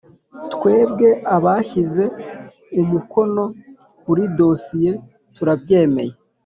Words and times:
Twebwe 0.53 1.09
abashyize 1.35 2.03
umukono 2.81 3.43
kuri 4.01 4.23
dosiye 4.39 4.91
turabyemeye 5.35 6.13